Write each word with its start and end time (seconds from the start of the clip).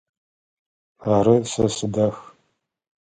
Ары, 1.15 1.35
сэ 1.51 1.65
сыдах. 1.75 2.15